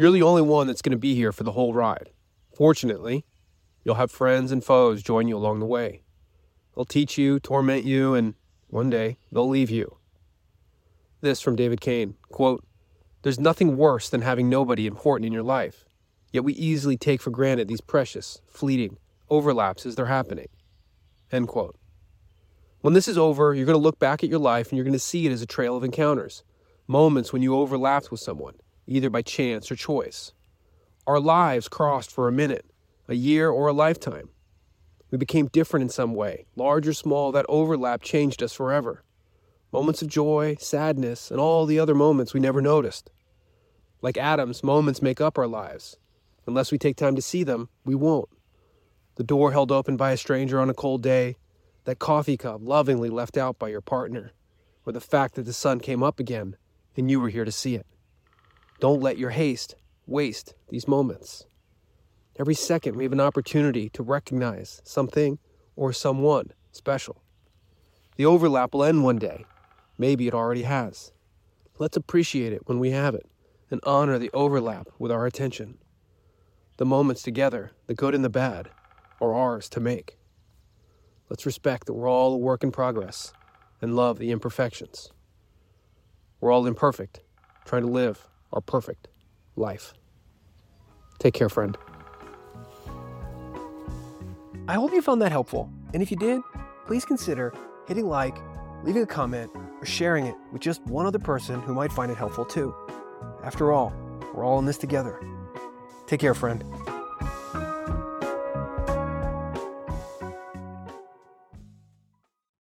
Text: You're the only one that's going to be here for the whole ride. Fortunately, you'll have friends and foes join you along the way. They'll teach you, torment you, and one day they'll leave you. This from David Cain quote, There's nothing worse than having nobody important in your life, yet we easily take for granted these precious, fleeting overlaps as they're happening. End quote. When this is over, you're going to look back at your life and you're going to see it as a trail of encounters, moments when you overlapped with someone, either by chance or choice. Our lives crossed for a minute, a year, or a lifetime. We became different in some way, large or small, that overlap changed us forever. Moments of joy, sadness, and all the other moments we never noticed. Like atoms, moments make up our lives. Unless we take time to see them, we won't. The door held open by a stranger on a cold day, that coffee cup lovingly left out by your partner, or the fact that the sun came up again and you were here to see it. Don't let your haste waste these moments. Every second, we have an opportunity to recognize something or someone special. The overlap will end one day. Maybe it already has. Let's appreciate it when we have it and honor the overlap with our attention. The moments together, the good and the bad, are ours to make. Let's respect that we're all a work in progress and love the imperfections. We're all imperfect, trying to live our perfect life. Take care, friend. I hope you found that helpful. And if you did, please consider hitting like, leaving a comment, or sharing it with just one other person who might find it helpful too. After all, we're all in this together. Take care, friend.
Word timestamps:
You're 0.00 0.10
the 0.12 0.22
only 0.22 0.40
one 0.40 0.66
that's 0.66 0.80
going 0.80 0.92
to 0.92 0.98
be 0.98 1.14
here 1.14 1.30
for 1.30 1.44
the 1.44 1.52
whole 1.52 1.74
ride. 1.74 2.08
Fortunately, 2.56 3.26
you'll 3.84 3.96
have 3.96 4.10
friends 4.10 4.50
and 4.50 4.64
foes 4.64 5.02
join 5.02 5.28
you 5.28 5.36
along 5.36 5.60
the 5.60 5.66
way. 5.66 6.04
They'll 6.74 6.86
teach 6.86 7.18
you, 7.18 7.38
torment 7.38 7.84
you, 7.84 8.14
and 8.14 8.32
one 8.68 8.88
day 8.88 9.18
they'll 9.30 9.46
leave 9.46 9.68
you. 9.68 9.98
This 11.20 11.42
from 11.42 11.54
David 11.54 11.82
Cain 11.82 12.14
quote, 12.30 12.64
There's 13.20 13.38
nothing 13.38 13.76
worse 13.76 14.08
than 14.08 14.22
having 14.22 14.48
nobody 14.48 14.86
important 14.86 15.26
in 15.26 15.34
your 15.34 15.42
life, 15.42 15.84
yet 16.32 16.44
we 16.44 16.54
easily 16.54 16.96
take 16.96 17.20
for 17.20 17.28
granted 17.28 17.68
these 17.68 17.82
precious, 17.82 18.40
fleeting 18.48 18.96
overlaps 19.28 19.84
as 19.84 19.96
they're 19.96 20.06
happening. 20.06 20.48
End 21.30 21.46
quote. 21.46 21.76
When 22.80 22.94
this 22.94 23.06
is 23.06 23.18
over, 23.18 23.52
you're 23.52 23.66
going 23.66 23.76
to 23.76 23.78
look 23.78 23.98
back 23.98 24.24
at 24.24 24.30
your 24.30 24.38
life 24.38 24.70
and 24.70 24.78
you're 24.78 24.84
going 24.84 24.94
to 24.94 24.98
see 24.98 25.26
it 25.26 25.30
as 25.30 25.42
a 25.42 25.46
trail 25.46 25.76
of 25.76 25.84
encounters, 25.84 26.42
moments 26.86 27.34
when 27.34 27.42
you 27.42 27.54
overlapped 27.54 28.10
with 28.10 28.20
someone, 28.20 28.54
either 28.90 29.08
by 29.08 29.22
chance 29.22 29.70
or 29.70 29.76
choice. 29.76 30.32
Our 31.06 31.20
lives 31.20 31.68
crossed 31.68 32.10
for 32.10 32.28
a 32.28 32.32
minute, 32.32 32.66
a 33.08 33.14
year, 33.14 33.48
or 33.48 33.68
a 33.68 33.72
lifetime. 33.72 34.28
We 35.10 35.16
became 35.16 35.46
different 35.46 35.84
in 35.84 35.88
some 35.88 36.14
way, 36.14 36.46
large 36.56 36.86
or 36.86 36.92
small, 36.92 37.32
that 37.32 37.46
overlap 37.48 38.02
changed 38.02 38.42
us 38.42 38.52
forever. 38.52 39.02
Moments 39.72 40.02
of 40.02 40.08
joy, 40.08 40.56
sadness, 40.58 41.30
and 41.30 41.40
all 41.40 41.66
the 41.66 41.78
other 41.78 41.94
moments 41.94 42.34
we 42.34 42.40
never 42.40 42.60
noticed. 42.60 43.10
Like 44.02 44.18
atoms, 44.18 44.64
moments 44.64 45.00
make 45.00 45.20
up 45.20 45.38
our 45.38 45.46
lives. 45.46 45.96
Unless 46.46 46.72
we 46.72 46.78
take 46.78 46.96
time 46.96 47.14
to 47.14 47.22
see 47.22 47.44
them, 47.44 47.68
we 47.84 47.94
won't. 47.94 48.28
The 49.14 49.24
door 49.24 49.52
held 49.52 49.70
open 49.70 49.96
by 49.96 50.10
a 50.12 50.16
stranger 50.16 50.60
on 50.60 50.70
a 50.70 50.74
cold 50.74 51.02
day, 51.02 51.36
that 51.84 51.98
coffee 51.98 52.36
cup 52.36 52.60
lovingly 52.62 53.08
left 53.08 53.36
out 53.36 53.58
by 53.58 53.68
your 53.68 53.80
partner, 53.80 54.32
or 54.84 54.92
the 54.92 55.00
fact 55.00 55.36
that 55.36 55.44
the 55.44 55.52
sun 55.52 55.78
came 55.78 56.02
up 56.02 56.18
again 56.18 56.56
and 56.96 57.10
you 57.10 57.20
were 57.20 57.28
here 57.28 57.44
to 57.44 57.52
see 57.52 57.76
it. 57.76 57.86
Don't 58.80 59.02
let 59.02 59.18
your 59.18 59.30
haste 59.30 59.74
waste 60.06 60.54
these 60.70 60.88
moments. 60.88 61.44
Every 62.38 62.54
second, 62.54 62.96
we 62.96 63.04
have 63.04 63.12
an 63.12 63.20
opportunity 63.20 63.90
to 63.90 64.02
recognize 64.02 64.80
something 64.84 65.38
or 65.76 65.92
someone 65.92 66.52
special. 66.72 67.22
The 68.16 68.24
overlap 68.24 68.72
will 68.72 68.84
end 68.84 69.04
one 69.04 69.18
day. 69.18 69.44
Maybe 69.98 70.26
it 70.26 70.34
already 70.34 70.62
has. 70.62 71.12
Let's 71.78 71.98
appreciate 71.98 72.54
it 72.54 72.62
when 72.66 72.78
we 72.78 72.90
have 72.90 73.14
it 73.14 73.26
and 73.70 73.80
honor 73.84 74.18
the 74.18 74.30
overlap 74.32 74.88
with 74.98 75.12
our 75.12 75.26
attention. 75.26 75.76
The 76.78 76.86
moments 76.86 77.22
together, 77.22 77.72
the 77.86 77.94
good 77.94 78.14
and 78.14 78.24
the 78.24 78.30
bad, 78.30 78.70
are 79.20 79.34
ours 79.34 79.68
to 79.70 79.80
make. 79.80 80.16
Let's 81.28 81.44
respect 81.44 81.86
that 81.86 81.92
we're 81.92 82.08
all 82.08 82.32
a 82.32 82.38
work 82.38 82.64
in 82.64 82.72
progress 82.72 83.34
and 83.82 83.94
love 83.94 84.18
the 84.18 84.30
imperfections. 84.30 85.10
We're 86.40 86.50
all 86.50 86.66
imperfect, 86.66 87.20
trying 87.66 87.82
to 87.82 87.88
live 87.88 88.26
our 88.52 88.60
perfect 88.60 89.08
life. 89.56 89.94
Take 91.18 91.34
care, 91.34 91.48
friend. 91.48 91.76
I 94.68 94.74
hope 94.74 94.92
you 94.92 95.02
found 95.02 95.20
that 95.22 95.32
helpful. 95.32 95.70
And 95.92 96.02
if 96.02 96.10
you 96.10 96.16
did, 96.16 96.40
please 96.86 97.04
consider 97.04 97.52
hitting 97.88 98.06
like, 98.06 98.36
leaving 98.84 99.02
a 99.02 99.06
comment, 99.06 99.50
or 99.54 99.84
sharing 99.84 100.26
it 100.26 100.34
with 100.52 100.62
just 100.62 100.80
one 100.86 101.06
other 101.06 101.18
person 101.18 101.60
who 101.60 101.74
might 101.74 101.92
find 101.92 102.10
it 102.10 102.16
helpful 102.16 102.44
too. 102.44 102.74
After 103.42 103.72
all, 103.72 103.92
we're 104.34 104.44
all 104.44 104.58
in 104.58 104.64
this 104.64 104.78
together. 104.78 105.20
Take 106.06 106.20
care, 106.20 106.34
friend. 106.34 106.64